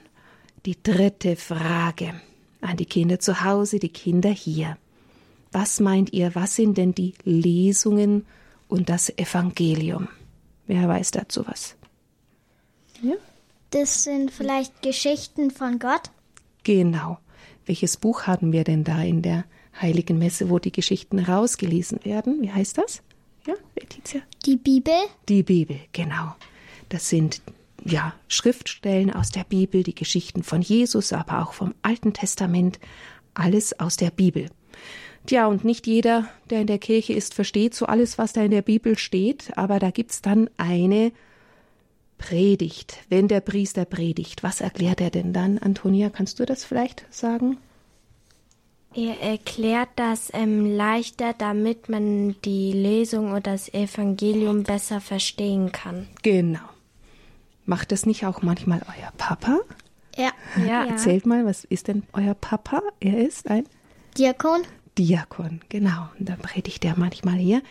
die 0.66 0.82
dritte 0.82 1.36
Frage 1.36 2.14
an 2.62 2.78
die 2.78 2.86
Kinder 2.86 3.20
zu 3.20 3.44
Hause, 3.44 3.80
die 3.80 3.90
Kinder 3.90 4.30
hier. 4.30 4.78
Was 5.52 5.80
meint 5.80 6.14
ihr, 6.14 6.36
was 6.36 6.56
sind 6.56 6.78
denn 6.78 6.94
die 6.94 7.14
Lesungen 7.24 8.26
und 8.68 8.90
das 8.90 9.10
Evangelium? 9.18 10.08
Wer 10.68 10.88
weiß 10.88 11.12
dazu 11.12 11.46
was? 11.48 11.76
Ja? 13.02 13.16
Das 13.72 14.04
sind 14.04 14.32
vielleicht 14.32 14.82
Geschichten 14.82 15.52
von 15.52 15.80
Gott. 15.80 16.12
Genau. 16.64 17.20
Welches 17.66 17.98
Buch 17.98 18.24
haben 18.24 18.52
wir 18.52 18.64
denn 18.64 18.84
da 18.84 19.02
in 19.02 19.22
der 19.22 19.46
Heiligen 19.80 20.18
Messe, 20.18 20.50
wo 20.50 20.60
die 20.60 20.72
Geschichten 20.72 21.20
rausgelesen 21.20 22.04
werden? 22.04 22.42
Wie 22.42 22.52
heißt 22.52 22.78
das? 22.78 23.02
Ja, 23.46 23.54
Letizia? 23.80 24.22
Die 24.46 24.58
Bibel. 24.58 24.94
Die 25.28 25.44
Bibel, 25.44 25.80
genau. 25.94 26.36
Das 26.90 27.10
sind 27.10 27.42
ja 27.86 28.14
Schriftstellen 28.28 29.14
aus 29.14 29.30
der 29.32 29.44
Bibel, 29.44 29.84
die 29.84 29.96
Geschichten 29.96 30.44
von 30.44 30.62
Jesus, 30.62 31.14
aber 31.14 31.42
auch 31.42 31.54
vom 31.54 31.74
Alten 31.82 32.14
Testament, 32.14 32.80
alles 33.34 33.80
aus 33.80 33.98
der 33.98 34.12
Bibel. 34.12 34.50
Tja, 35.30 35.46
und 35.46 35.64
nicht 35.64 35.86
jeder, 35.86 36.28
der 36.50 36.62
in 36.62 36.66
der 36.66 36.80
Kirche 36.80 37.14
ist, 37.14 37.36
versteht 37.36 37.76
so 37.76 37.86
alles, 37.86 38.18
was 38.18 38.34
da 38.34 38.42
in 38.42 38.50
der 38.50 38.64
Bibel 38.64 38.98
steht, 38.98 39.56
aber 39.56 39.78
da 39.78 39.92
gibt's 39.92 40.24
dann 40.24 40.50
eine 40.58 41.12
Predigt, 42.18 42.98
wenn 43.10 43.28
der 43.28 43.40
Priester 43.40 43.86
predigt. 43.86 44.42
Was 44.42 44.60
erklärt 44.60 45.02
er 45.02 45.12
denn 45.12 45.32
dann? 45.32 45.60
Antonia, 45.60 46.10
kannst 46.10 46.40
du 46.40 46.48
das 46.48 46.66
vielleicht 46.66 47.06
sagen? 47.12 47.58
Er 48.96 49.22
erklärt 49.22 49.90
das 49.98 50.32
ähm, 50.34 50.76
leichter, 50.76 51.34
damit 51.38 51.90
man 51.90 52.36
die 52.44 52.72
Lesung 52.72 53.30
oder 53.30 53.42
das 53.42 53.72
Evangelium 53.72 54.64
besser 54.64 55.00
verstehen 55.00 55.72
kann. 55.72 56.08
Genau. 56.24 56.68
Macht 57.68 57.92
das 57.92 58.08
nicht 58.08 58.26
auch 58.26 58.42
manchmal 58.42 58.82
euer 58.88 59.12
Papa? 59.16 59.60
Ja. 60.18 60.32
Ja. 60.68 60.86
Erzählt 60.86 61.28
mal, 61.28 61.46
was 61.46 61.66
ist 61.66 61.88
denn 61.88 62.02
euer 62.14 62.34
Papa? 62.34 62.82
Er 63.00 63.20
ist 63.20 63.48
ein 63.48 63.66
Diakon. 64.18 64.64
Diakon, 65.00 65.62
genau. 65.70 66.10
Und 66.20 66.28
dann 66.28 66.40
predigt 66.40 66.84
er 66.84 66.98
manchmal 66.98 67.38
hier 67.38 67.64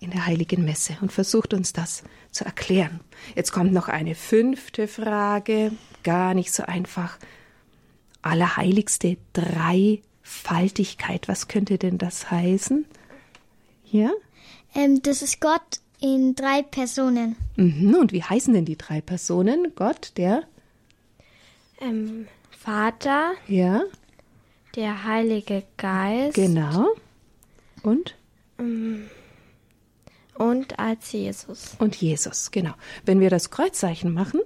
in 0.00 0.10
der 0.10 0.24
Heiligen 0.26 0.64
Messe 0.64 0.96
und 1.02 1.12
versucht 1.12 1.52
uns 1.52 1.74
das 1.74 2.02
zu 2.32 2.44
erklären. 2.46 3.00
Jetzt 3.36 3.52
kommt 3.52 3.72
noch 3.72 3.88
eine 3.88 4.14
fünfte 4.14 4.88
Frage, 4.88 5.72
gar 6.02 6.32
nicht 6.34 6.52
so 6.52 6.62
einfach. 6.64 7.18
Allerheiligste 8.22 9.18
Dreifaltigkeit, 9.34 11.28
was 11.28 11.48
könnte 11.48 11.78
denn 11.78 11.98
das 11.98 12.30
heißen? 12.30 12.86
Ja? 13.84 14.10
Ähm, 14.74 15.02
das 15.02 15.22
ist 15.22 15.40
Gott 15.40 15.80
in 16.00 16.34
drei 16.34 16.62
Personen. 16.62 17.36
Mhm. 17.56 17.94
Und 17.94 18.12
wie 18.12 18.22
heißen 18.22 18.54
denn 18.54 18.64
die 18.64 18.78
drei 18.78 19.00
Personen? 19.02 19.72
Gott, 19.74 20.12
der? 20.16 20.44
Ähm, 21.80 22.26
Vater, 22.50 23.32
Ja, 23.48 23.82
der 24.76 25.04
Heilige 25.04 25.64
Geist 25.76 26.34
genau. 26.34 26.86
Und? 27.82 28.14
und 30.34 30.78
als 30.78 31.12
Jesus. 31.12 31.76
und 31.78 31.96
Jesus, 31.96 32.50
genau. 32.50 32.72
Wenn 33.04 33.20
wir 33.20 33.30
das 33.30 33.50
Kreuzzeichen 33.50 34.12
machen, 34.12 34.40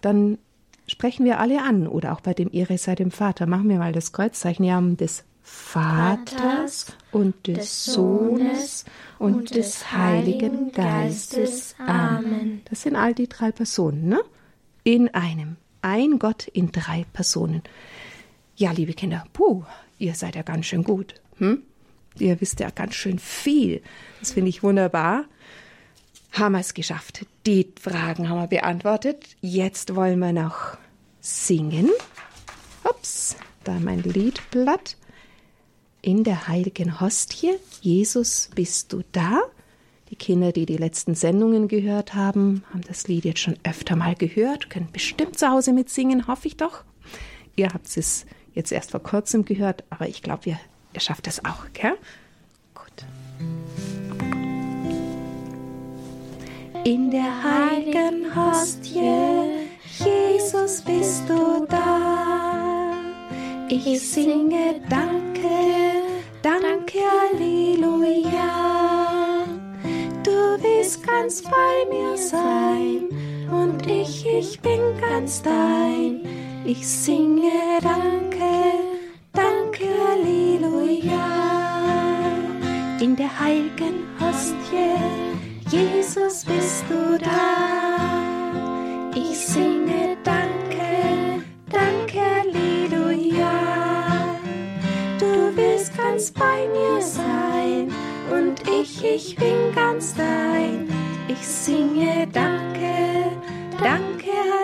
dann 0.00 0.38
sprechen 0.86 1.24
wir 1.24 1.40
alle 1.40 1.62
an 1.62 1.86
oder 1.88 2.12
auch 2.12 2.20
bei 2.20 2.34
dem 2.34 2.50
Ehre 2.52 2.78
sei 2.78 2.94
dem 2.94 3.10
Vater. 3.10 3.46
Machen 3.46 3.68
wir 3.68 3.78
mal 3.78 3.92
das 3.92 4.12
Kreuzzeichen. 4.12 4.64
Ja, 4.64 4.80
des 4.80 5.24
Vaters 5.42 6.86
und 7.12 7.46
des 7.46 7.84
Sohnes 7.84 8.84
und 9.18 9.54
des 9.54 9.92
Heiligen 9.92 10.72
Geistes. 10.72 11.76
Amen. 11.78 12.62
Das 12.68 12.82
sind 12.82 12.96
all 12.96 13.14
die 13.14 13.28
drei 13.28 13.52
Personen, 13.52 14.08
ne? 14.08 14.20
In 14.82 15.14
einem. 15.14 15.56
Ein 15.82 16.18
Gott 16.18 16.48
in 16.48 16.72
drei 16.72 17.06
Personen. 17.12 17.62
Ja, 18.56 18.72
liebe 18.72 18.94
Kinder, 18.94 19.24
puh, 19.34 19.64
ihr 19.98 20.14
seid 20.14 20.34
ja 20.34 20.42
ganz 20.42 20.64
schön 20.64 20.82
gut. 20.82 21.14
Hm? 21.36 21.62
Ihr 22.18 22.40
wisst 22.40 22.60
ja 22.60 22.70
ganz 22.70 22.94
schön 22.94 23.18
viel. 23.18 23.82
Das 24.20 24.32
finde 24.32 24.48
ich 24.48 24.62
wunderbar. 24.62 25.26
Haben 26.32 26.52
wir 26.52 26.60
es 26.60 26.72
geschafft. 26.72 27.26
Die 27.44 27.68
Fragen 27.78 28.30
haben 28.30 28.40
wir 28.40 28.46
beantwortet. 28.46 29.36
Jetzt 29.42 29.94
wollen 29.94 30.18
wir 30.20 30.32
noch 30.32 30.78
singen. 31.20 31.90
Ups, 32.84 33.36
da 33.64 33.78
mein 33.78 34.02
Liedblatt. 34.02 34.96
In 36.00 36.24
der 36.24 36.48
heiligen 36.48 37.00
Hostie, 37.00 37.56
Jesus, 37.82 38.50
bist 38.54 38.94
du 38.94 39.02
da? 39.12 39.42
Die 40.08 40.16
Kinder, 40.16 40.52
die 40.52 40.64
die 40.64 40.76
letzten 40.78 41.14
Sendungen 41.14 41.68
gehört 41.68 42.14
haben, 42.14 42.64
haben 42.70 42.82
das 42.86 43.06
Lied 43.08 43.24
jetzt 43.24 43.40
schon 43.40 43.58
öfter 43.64 43.96
mal 43.96 44.14
gehört, 44.14 44.70
können 44.70 44.88
bestimmt 44.92 45.38
zu 45.38 45.48
Hause 45.48 45.72
mitsingen, 45.72 46.26
hoffe 46.26 46.48
ich 46.48 46.56
doch. 46.56 46.84
Ihr 47.56 47.70
habt 47.70 47.96
es 47.96 48.24
jetzt 48.56 48.72
erst 48.72 48.90
vor 48.90 49.02
kurzem 49.02 49.44
gehört, 49.44 49.84
aber 49.90 50.08
ich 50.08 50.22
glaube, 50.22 50.42
ihr, 50.46 50.58
ihr 50.94 51.00
schafft 51.00 51.28
es 51.28 51.44
auch, 51.44 51.66
gell? 51.72 51.96
Gut. 52.74 53.06
In 56.84 57.10
der 57.10 57.42
heiligen 57.44 58.34
Hostie, 58.34 59.68
Jesus, 59.98 60.82
bist 60.82 61.28
du 61.28 61.66
da. 61.68 62.92
Ich 63.68 64.00
singe 64.00 64.80
Danke, 64.88 66.02
Danke, 66.42 66.98
Halleluja. 67.20 68.48
Du 70.22 70.30
willst 70.62 71.06
ganz 71.06 71.42
bei 71.42 71.84
mir 71.90 72.16
sein 72.16 72.95
ich, 74.38 74.60
bin 74.60 74.80
ganz 75.00 75.42
dein. 75.42 76.20
Ich 76.64 76.86
singe 76.86 77.50
Danke, 77.80 78.72
Danke, 79.32 79.84
Halleluja. 80.08 81.26
In 83.00 83.16
der 83.16 83.38
heiligen 83.38 84.04
Hostie, 84.20 84.96
Jesus, 85.70 86.44
bist 86.44 86.84
du 86.88 87.18
da. 87.18 88.18
Ich 89.14 89.38
singe 89.38 90.16
Danke, 90.24 91.42
Danke, 91.70 92.20
Halleluja. 92.20 93.50
Du 95.18 95.56
willst 95.56 95.96
ganz 95.96 96.30
bei 96.30 96.68
mir 96.68 97.00
sein 97.00 97.92
und 98.30 98.60
ich, 98.68 99.04
ich 99.04 99.36
bin 99.36 99.72
ganz 99.74 100.14
dein. 100.14 100.88
Ich 101.28 101.46
singe 101.46 102.26
Danke, 102.32 103.15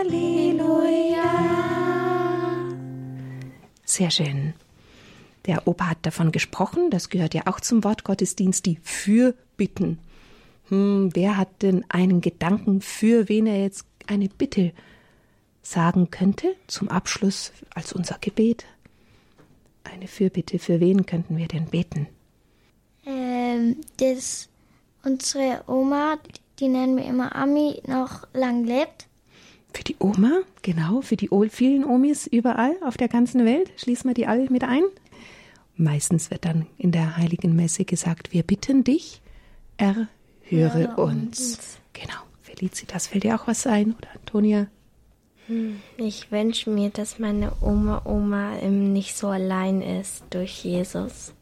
Halleluja. 0.03 1.23
Sehr 3.85 4.11
schön. 4.11 4.55
Der 5.47 5.69
Opa 5.69 5.91
hat 5.91 5.99
davon 6.03 6.33
gesprochen, 6.33 6.91
das 6.91 7.09
gehört 7.09 7.35
ja 7.35 7.43
auch 7.47 7.61
zum 7.61 7.85
Wort 7.85 8.03
Gottesdienst, 8.05 8.67
die 8.67 8.79
Fürbitten. 8.83 9.99
Hm, 10.69 11.11
wer 11.15 11.37
hat 11.37 11.63
denn 11.63 11.85
einen 11.89 12.21
Gedanken, 12.21 12.81
für 12.81 13.29
wen 13.29 13.47
er 13.47 13.61
jetzt 13.63 13.87
eine 14.07 14.29
Bitte 14.29 14.73
sagen 15.63 16.11
könnte 16.11 16.55
zum 16.67 16.89
Abschluss 16.89 17.53
als 17.75 17.93
unser 17.93 18.19
Gebet? 18.21 18.65
Eine 19.85 20.09
Fürbitte, 20.09 20.59
für 20.59 20.81
wen 20.81 21.07
könnten 21.07 21.37
wir 21.37 21.47
denn 21.47 21.67
beten? 21.67 22.09
Ähm, 23.07 23.77
das 23.99 24.49
unsere 25.05 25.63
Oma, 25.69 26.19
die 26.59 26.69
nennen 26.69 26.97
wir 26.97 27.05
immer 27.05 27.35
Ami, 27.37 27.83
noch 27.87 28.27
lang 28.33 28.65
lebt. 28.65 29.07
Für 29.73 29.85
die 29.85 29.97
Oma, 29.99 30.43
genau, 30.63 31.01
für 31.01 31.17
die 31.17 31.31
vielen 31.51 31.85
Omis 31.85 32.27
überall 32.27 32.77
auf 32.83 32.97
der 32.97 33.09
ganzen 33.09 33.45
Welt. 33.45 33.71
Schließen 33.77 34.09
wir 34.09 34.15
die 34.15 34.27
alle 34.27 34.51
mit 34.51 34.65
ein. 34.65 34.83
Meistens 35.77 36.31
wird 36.31 36.45
dann 36.45 36.67
in 36.77 36.93
der 36.93 37.17
heiligen 37.17 37.57
Messe 37.57 37.85
gesagt, 37.85 38.33
wir 38.33 38.43
bitten 38.43 38.85
dich, 38.85 39.23
erhöre 39.79 40.09
Höre 40.43 40.99
uns. 40.99 41.41
uns. 41.41 41.79
Genau. 41.95 42.15
Felicitas, 42.43 43.07
fällt 43.07 43.25
dir 43.25 43.35
auch 43.35 43.47
was 43.47 43.67
ein? 43.67 43.95
Oder 43.95 44.09
Antonia? 44.15 44.67
Ich 45.97 46.31
wünsche 46.31 46.71
mir, 46.71 46.91
dass 46.91 47.19
meine 47.19 47.53
Oma 47.61 48.03
Oma 48.05 48.59
ähm, 48.59 48.93
nicht 48.93 49.17
so 49.17 49.29
allein 49.29 49.83
ist 49.83 50.25
durch 50.31 50.65
Jesus. 50.65 51.33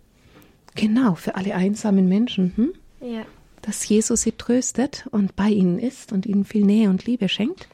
Genau, 0.75 1.15
für 1.15 1.35
alle 1.35 1.55
einsamen 1.55 2.09
Menschen. 2.09 2.53
Hm? 2.57 2.73
Ja. 3.01 3.27
Dass 3.63 3.87
Jesus 3.87 4.23
sie 4.23 4.33
tröstet 4.33 5.07
und 5.11 5.37
bei 5.37 5.49
ihnen 5.49 5.79
ist 5.79 6.13
und 6.13 6.27
ihnen 6.27 6.45
viel 6.45 6.65
Nähe 6.65 6.89
und 6.89 7.05
Liebe 7.05 7.29
schenkt. 7.29 7.69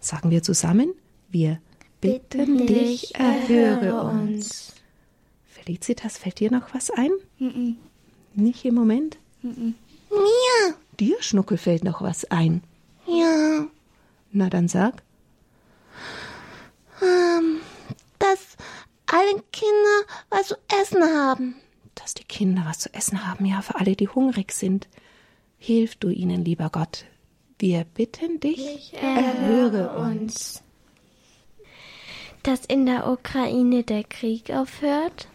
Sagen 0.00 0.30
wir 0.30 0.42
zusammen, 0.42 0.94
wir 1.28 1.60
bitten 2.00 2.66
dich, 2.66 3.14
erhöre 3.14 4.02
uns. 4.02 4.72
Felicitas, 5.46 6.16
fällt 6.18 6.38
dir 6.40 6.50
noch 6.50 6.72
was 6.74 6.90
ein? 6.90 7.10
Nicht 8.34 8.64
im 8.64 8.74
Moment? 8.74 9.18
Mir? 9.42 9.74
Dir, 11.00 11.16
Schnuckel, 11.20 11.58
fällt 11.58 11.84
noch 11.84 12.00
was 12.02 12.24
ein. 12.30 12.62
Ja. 13.06 13.66
Na 14.30 14.48
dann 14.48 14.68
sag. 14.68 15.02
Ähm, 17.02 17.60
dass 18.18 18.56
alle 19.06 19.42
Kinder 19.52 20.02
was 20.30 20.48
zu 20.48 20.56
essen 20.80 21.02
haben. 21.02 21.54
dass 21.94 22.14
die 22.14 22.24
Kinder 22.24 22.62
was 22.66 22.78
zu 22.78 22.94
essen 22.94 23.26
haben, 23.26 23.44
ja, 23.44 23.60
für 23.62 23.74
alle, 23.76 23.96
die 23.96 24.08
hungrig 24.08 24.52
sind. 24.52 24.88
Hilf 25.58 25.96
du 25.96 26.08
ihnen, 26.10 26.44
lieber 26.44 26.70
Gott. 26.70 27.04
Wir 27.60 27.82
bitten 27.82 28.38
dich, 28.38 28.94
erhöre 28.94 29.98
uns. 29.98 30.62
Dass 32.44 32.64
in 32.64 32.86
der 32.86 33.08
Ukraine 33.08 33.82
der 33.82 34.04
Krieg 34.04 34.50
aufhört. 34.50 35.26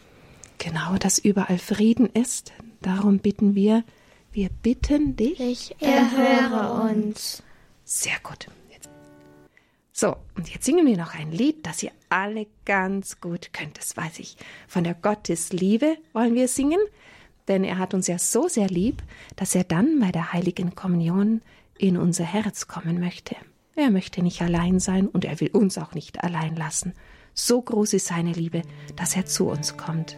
Genau, 0.58 0.96
dass 0.96 1.20
überall 1.20 1.58
Frieden 1.58 2.08
ist. 2.08 2.54
Darum 2.82 3.20
bitten 3.20 3.56
wir, 3.56 3.84
wir 4.32 4.48
bitten 4.62 5.18
dich. 5.18 5.38
Ich 5.42 5.76
erhöre 5.82 6.90
uns. 6.90 7.44
Sehr 7.84 8.16
gut. 8.24 8.48
Jetzt. 8.72 8.90
So, 9.92 10.16
und 10.38 10.50
jetzt 10.50 10.64
singen 10.64 10.88
wir 10.88 10.96
noch 10.96 11.16
ein 11.16 11.34
Lied, 11.34 11.68
das 11.68 11.84
ihr 11.84 11.92
alle 12.08 12.48
ganz 12.64 13.20
gut 13.20 13.52
könnt, 13.52 13.78
das 13.78 13.98
weiß 13.98 14.20
ich. 14.20 14.38
Von 14.70 14.86
der 14.86 14.94
Gottesliebe 14.94 15.98
wollen 16.14 16.36
wir 16.36 16.48
singen, 16.48 16.80
denn 17.50 17.66
er 17.66 17.80
hat 17.80 17.94
uns 17.94 18.08
ja 18.08 18.18
so 18.18 18.48
sehr 18.48 18.68
lieb, 18.68 19.04
dass 19.36 19.56
er 19.56 19.66
dann 19.66 20.00
bei 20.00 20.14
der 20.14 20.32
heiligen 20.32 20.74
Kommunion 20.74 21.42
in 21.78 21.98
unser 21.98 22.24
Herz 22.24 22.68
kommen 22.68 23.00
möchte. 23.00 23.36
Er 23.76 23.90
möchte 23.90 24.22
nicht 24.22 24.42
allein 24.42 24.80
sein 24.80 25.08
und 25.08 25.26
er 25.26 25.40
will 25.40 25.50
uns 25.50 25.78
auch 25.78 25.94
nicht 25.94 26.24
allein 26.24 26.56
lassen. 26.56 26.94
So 27.34 27.62
groß 27.62 27.94
ist 27.94 28.08
seine 28.08 28.32
Liebe, 28.32 28.62
dass 28.96 29.16
er 29.16 29.26
zu 29.26 29.48
uns 29.48 29.78
kommt. 29.78 30.16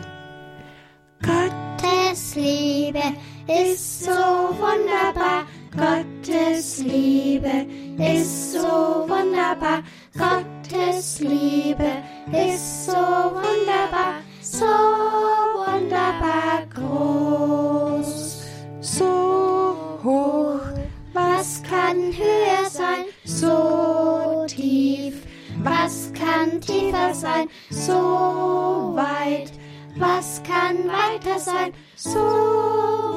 Gottes 1.22 2.36
Liebe 2.36 3.02
ist 3.48 4.04
so 4.04 4.12
wunderbar. 4.12 5.46
Gottes 5.72 6.80
Liebe 6.80 7.66
ist 7.98 8.54
so 8.54 8.60
wunderbar. 8.60 9.84
Gottes 10.14 11.20
Liebe 11.20 12.04
ist 12.32 12.86
so 12.86 12.92
wunderbar. 12.92 14.22
So 14.42 14.66
wunderbar 14.66 16.66
groß. 16.74 18.44
So 18.82 19.25
Was 21.46 21.62
kann 21.62 21.98
höher 22.12 22.68
sein? 22.72 23.06
So 23.24 24.46
tief. 24.48 25.14
Was 25.62 26.12
kann 26.14 26.60
tiefer 26.60 27.14
sein? 27.14 27.48
So 27.70 27.94
weit. 28.96 29.52
Was 29.96 30.42
kann 30.42 30.88
weiter 30.88 31.38
sein? 31.38 31.72
So 31.96 32.18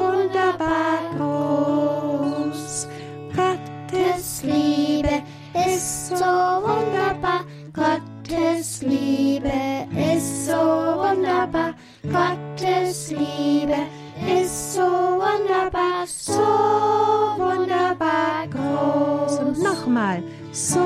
wunderbar 0.02 0.98
groß. 1.16 2.86
Gottes 3.34 4.42
Liebe 4.42 5.22
ist 5.54 6.08
so 6.08 6.26
wunderbar. 6.26 7.46
Gottes 7.72 8.82
Liebe 8.82 9.88
ist 10.14 10.44
so 10.44 10.52
wunderbar. 10.52 11.72
Gottes 12.02 13.10
Liebe 13.10 13.86
so 14.78 14.88
wunderbar. 15.24 16.06
So 16.06 16.44
wunderbar 17.42 18.46
groß. 18.54 19.38
und 19.40 19.62
nochmal. 19.62 20.22
So 20.52 20.80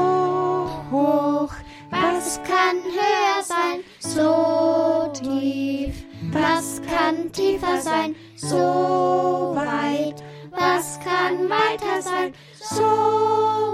hoch, 0.91 1.55
Was 1.91 2.41
kann 2.45 2.77
höher 2.99 3.43
sein? 3.43 3.79
So 3.99 5.13
tief. 5.13 5.95
Was 6.33 6.81
kann 6.91 7.31
tiefer 7.33 7.81
sein? 7.83 8.17
So 8.37 9.53
weit. 9.55 10.23
Was 10.51 10.99
kann 11.01 11.51
weiter 11.51 12.01
sein? 12.01 12.33
So 12.59 12.89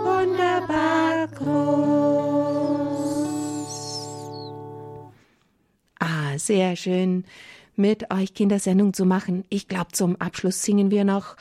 wunderbar 0.08 1.28
groß. 1.28 2.58
Ah, 6.00 6.36
sehr 6.38 6.74
schön. 6.74 7.24
Mit 7.78 8.12
euch 8.12 8.34
Kindersendung 8.34 8.92
zu 8.92 9.06
machen. 9.06 9.44
Ich 9.48 9.68
glaube, 9.68 9.92
zum 9.92 10.16
Abschluss 10.16 10.62
singen 10.62 10.90
wir 10.90 11.04
noch. 11.04 11.36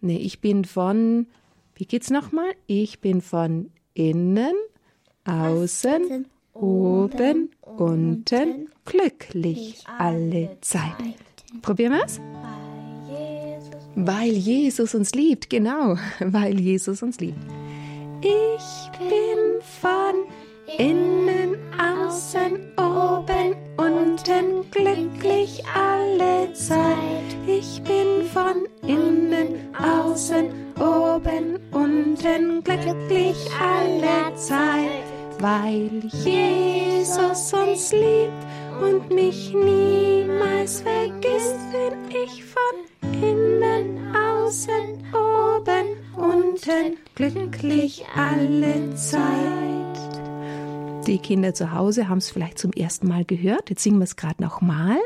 Nee, 0.00 0.16
ich 0.16 0.40
bin 0.40 0.64
von, 0.64 1.26
wie 1.74 1.84
geht's 1.84 2.10
nochmal? 2.10 2.50
Ich 2.66 3.00
bin 3.00 3.20
von 3.20 3.70
innen, 3.94 4.54
außen, 5.24 6.26
oben, 6.54 7.50
unten, 7.60 8.68
glücklich 8.84 9.84
alle 9.98 10.56
Zeit. 10.60 10.94
Probieren 11.62 11.92
wir's? 11.92 12.20
Weil 13.96 14.30
Jesus 14.30 14.94
uns 14.94 15.12
liebt, 15.14 15.50
genau, 15.50 15.96
weil 16.20 16.58
Jesus 16.58 17.02
uns 17.02 17.18
liebt. 17.20 17.38
Ich 18.22 18.98
bin 18.98 19.60
von 19.80 20.14
innen, 20.78 21.56
außen, 21.78 22.72
oben, 22.78 23.69
unten, 24.28 24.70
glücklich 24.70 25.62
alle 25.74 26.52
Zeit. 26.52 27.36
Ich 27.46 27.82
bin 27.82 28.24
von 28.32 28.66
innen, 28.86 29.74
außen, 29.76 30.50
oben, 30.78 31.58
unten, 31.72 32.62
glücklich 32.62 33.36
alle 33.60 34.34
Zeit. 34.36 35.04
Weil 35.38 35.90
Jesus 36.12 37.52
uns 37.52 37.92
liebt 37.92 38.44
und 38.82 39.10
mich 39.10 39.54
niemals 39.54 40.82
vergisst, 40.82 41.56
bin 41.72 42.22
ich 42.24 42.44
von 42.44 43.22
innen, 43.22 44.14
außen, 44.14 45.06
oben, 45.14 45.96
unten, 46.16 46.98
glücklich 47.14 48.04
alle 48.14 48.94
Zeit. 48.96 49.79
Die 51.06 51.18
Kinder 51.18 51.54
zu 51.54 51.72
Hause 51.72 52.08
haben 52.08 52.18
es 52.18 52.30
vielleicht 52.30 52.58
zum 52.58 52.72
ersten 52.72 53.08
Mal 53.08 53.24
gehört. 53.24 53.70
Jetzt 53.70 53.82
singen 53.82 53.98
wir 53.98 54.04
es 54.04 54.16
gerade 54.16 54.42
nochmal. 54.42 54.98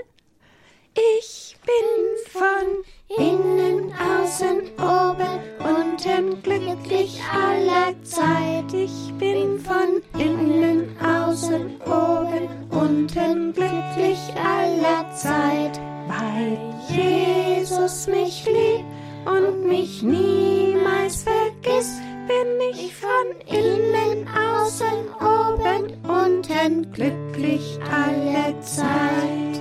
Ich 0.95 1.57
bin 1.65 2.41
von 2.41 3.25
innen, 3.25 3.93
außen, 3.93 4.61
oben, 4.79 5.41
unten, 5.59 6.43
glücklich 6.43 7.21
aller 7.33 7.95
Zeit. 8.03 8.73
Ich 8.73 9.13
bin 9.19 9.59
von 9.61 10.03
innen, 10.21 10.97
außen, 11.01 11.81
oben, 11.87 12.49
unten, 12.71 13.53
glücklich 13.53 14.19
aller 14.37 15.11
Zeit. 15.15 15.81
Weil 16.09 16.59
Jesus 16.89 18.07
mich 18.07 18.47
liebt 18.47 18.85
und 19.27 19.67
mich 19.69 20.03
niemals 20.03 21.25
vergisst, 21.25 22.01
bin 22.27 22.61
ich 22.73 22.95
von 22.95 23.11
innen, 23.47 24.27
außen, 24.29 25.09
oben, 25.21 25.93
unten, 26.05 26.93
glücklich 26.93 27.79
alle 27.91 28.59
Zeit. 28.61 29.61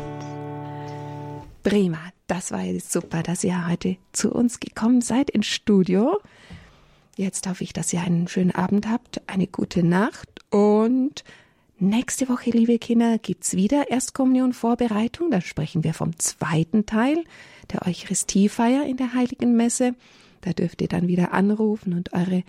Prima, 1.63 1.99
das 2.28 2.52
war 2.52 2.62
jetzt 2.62 2.91
super, 2.91 3.23
dass 3.23 3.43
ihr 3.43 3.67
heute 3.67 3.97
zu 4.12 4.32
uns 4.32 4.60
gekommen 4.60 5.02
seid 5.02 5.30
ins 5.30 5.47
Studio. 5.47 6.19
Jetzt 7.15 7.47
hoffe 7.47 7.63
ich, 7.63 7.73
dass 7.73 7.93
ihr 7.93 8.02
einen 8.02 8.28
schönen 8.28 8.52
Abend 8.52 8.88
habt, 8.88 9.21
eine 9.28 9.47
gute 9.47 9.84
Nacht 9.84 10.30
und 10.49 11.23
nächste 11.80 12.30
Woche, 12.30 12.49
liebe 12.49 12.80
Kinder, 12.80 13.17
gibt's 13.17 13.56
wieder 13.56 13.89
Erstkommunion-Vorbereitung. 13.91 15.32
Da 15.32 15.41
sprechen 15.41 15.84
wir 15.84 15.93
vom 15.93 16.17
zweiten 16.17 16.86
Teil 16.86 17.23
der 17.71 17.86
Eucharistiefeier 17.88 18.86
in 18.86 18.97
der 18.97 19.13
Heiligen 19.13 19.56
Messe. 19.56 19.95
Da 20.43 20.51
dürft 20.51 20.82
ihr 20.82 20.89
dann 20.89 21.08
wieder 21.08 21.34
anrufen 21.34 21.93
und 21.93 22.13
eure 22.13 22.43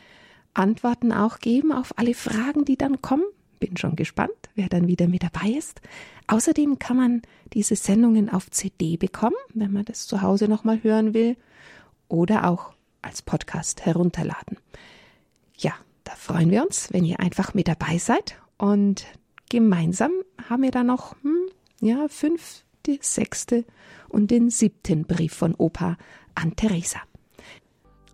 Antworten 0.52 1.12
auch 1.12 1.38
geben 1.38 1.72
auf 1.72 1.96
alle 1.96 2.14
Fragen, 2.14 2.64
die 2.64 2.76
dann 2.76 3.00
kommen. 3.00 3.24
Bin 3.61 3.76
schon 3.76 3.94
gespannt, 3.94 4.33
wer 4.57 4.68
dann 4.68 4.88
wieder 4.88 5.07
mit 5.07 5.22
dabei 5.22 5.50
ist. 5.50 5.80
Außerdem 6.26 6.78
kann 6.80 6.96
man 6.96 7.22
diese 7.52 7.76
Sendungen 7.76 8.28
auf 8.28 8.50
CD 8.50 8.96
bekommen, 8.96 9.37
wenn 9.54 9.72
man 9.72 9.85
das 9.85 10.07
zu 10.09 10.22
Hause 10.22 10.48
nochmal 10.48 10.83
hören 10.83 11.14
will, 11.14 11.37
oder 12.09 12.48
auch 12.48 12.72
als 13.00 13.22
Podcast 13.22 13.87
herunterladen. 13.87 14.59
Ja, 15.57 15.72
da 16.02 16.12
freuen 16.16 16.50
wir 16.50 16.64
uns, 16.64 16.92
wenn 16.92 17.04
ihr 17.04 17.20
einfach 17.20 17.54
mit 17.54 17.68
dabei 17.68 17.98
seid 17.98 18.37
und 18.59 19.07
gemeinsam 19.50 20.12
haben 20.48 20.62
wir 20.62 20.72
dann 20.72 20.88
noch, 20.88 21.14
hm, 21.22 21.48
ja, 21.80 22.09
fünfte, 22.09 22.98
sechste 23.00 23.64
und 24.09 24.30
den 24.30 24.50
siebten 24.50 25.04
Brief 25.04 25.33
von 25.33 25.54
Opa 25.54 25.96
an 26.35 26.57
Theresa. 26.57 27.00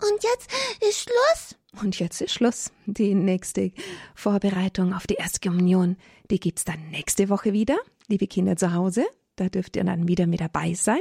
Und 0.02 0.22
jetzt 0.22 0.50
ist 0.88 1.00
Schluss? 1.00 1.82
Und 1.82 1.98
jetzt 1.98 2.20
ist 2.20 2.32
Schluss. 2.32 2.72
Die 2.86 3.14
nächste 3.14 3.72
Vorbereitung 4.14 4.92
auf 4.92 5.06
die 5.06 5.14
Erstkommunion, 5.14 5.96
die 6.30 6.40
gibt's 6.40 6.64
dann 6.64 6.90
nächste 6.90 7.28
Woche 7.28 7.52
wieder. 7.52 7.76
Liebe 8.08 8.26
Kinder 8.26 8.56
zu 8.56 8.72
Hause, 8.72 9.06
da 9.36 9.48
dürft 9.48 9.76
ihr 9.76 9.84
dann 9.84 10.08
wieder 10.08 10.26
mit 10.26 10.40
dabei 10.40 10.74
sein 10.74 11.00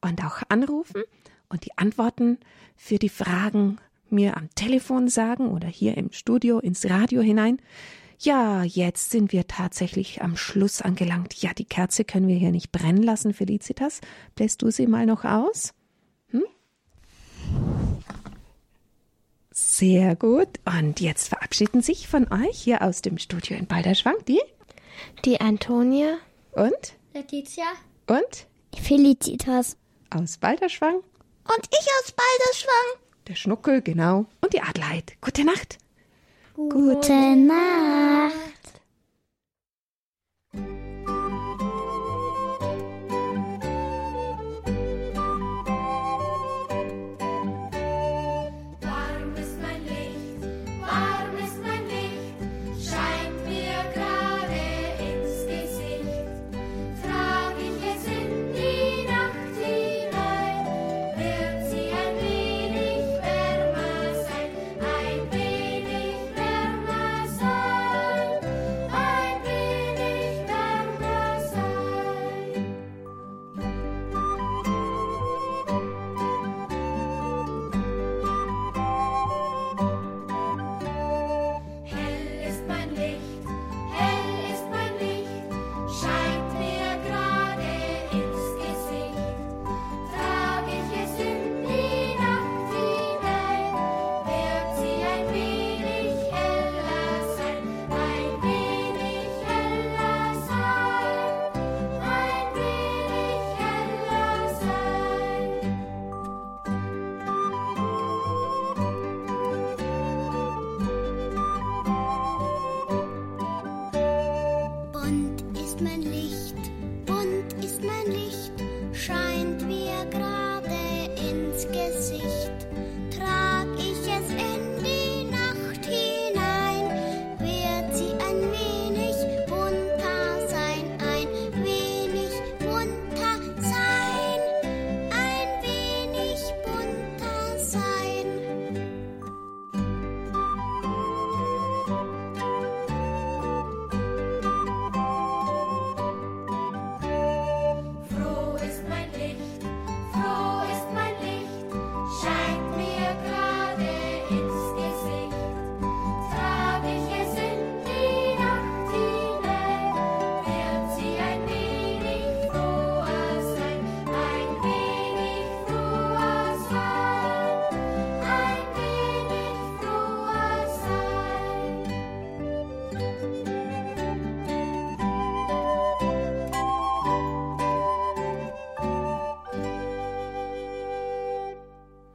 und 0.00 0.24
auch 0.24 0.42
anrufen 0.48 1.02
und 1.48 1.64
die 1.64 1.76
Antworten 1.78 2.38
für 2.76 2.98
die 2.98 3.08
Fragen 3.08 3.78
mir 4.10 4.36
am 4.36 4.50
Telefon 4.54 5.08
sagen 5.08 5.48
oder 5.48 5.68
hier 5.68 5.96
im 5.96 6.12
Studio 6.12 6.58
ins 6.58 6.88
Radio 6.88 7.22
hinein. 7.22 7.60
Ja, 8.18 8.62
jetzt 8.62 9.10
sind 9.10 9.32
wir 9.32 9.48
tatsächlich 9.48 10.22
am 10.22 10.36
Schluss 10.36 10.80
angelangt. 10.80 11.34
Ja, 11.42 11.52
die 11.54 11.64
Kerze 11.64 12.04
können 12.04 12.28
wir 12.28 12.36
hier 12.36 12.52
nicht 12.52 12.70
brennen 12.70 13.02
lassen, 13.02 13.34
Felicitas. 13.34 14.00
Bläst 14.36 14.62
du 14.62 14.70
sie 14.70 14.86
mal 14.86 15.06
noch 15.06 15.24
aus? 15.24 15.74
Hm? 16.28 16.44
Sehr 19.52 20.16
gut. 20.16 20.48
Und 20.64 21.00
jetzt 21.00 21.28
verabschieden 21.28 21.82
sich 21.82 22.08
von 22.08 22.26
euch 22.32 22.58
hier 22.58 22.82
aus 22.82 23.02
dem 23.02 23.18
Studio 23.18 23.56
in 23.56 23.66
Balderschwang 23.66 24.16
die 24.26 24.40
Die 25.24 25.40
Antonia. 25.40 26.16
und 26.52 26.94
Letizia. 27.14 27.64
und 28.06 28.46
Felicitas. 28.80 29.76
aus 30.10 30.38
Balderschwang 30.38 30.96
Und 30.96 31.68
ich 31.70 31.86
aus 32.02 32.12
Balderschwang. 32.12 33.00
der 33.28 33.34
Schnuckel, 33.34 33.82
genau, 33.82 34.26
und 34.40 34.52
die 34.54 34.60
Adelheid. 34.62 35.12
Gute 35.20 35.44
Nacht. 35.44 35.78
Gute 36.54 37.36
Nacht. 37.36 38.32